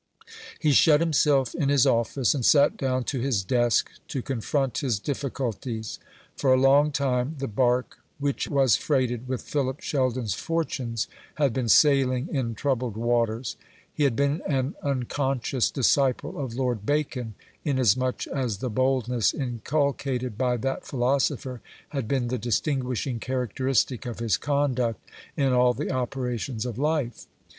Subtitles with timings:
[0.59, 4.97] He shut himself in his office, and sat down to his desk to confront his
[4.97, 5.99] difficulties.
[6.35, 11.69] For a long time the bark which was freighted with Philip Sheldon's fortunes had been
[11.69, 13.57] sailing in troubled waters.
[13.93, 20.57] He had been an unconscious disciple of Lord Bacon, inasmuch as the boldness inculcated by
[20.57, 24.99] that philosopher had been the distinguishing characteristic of his conduct
[25.37, 27.27] in all the operations of life.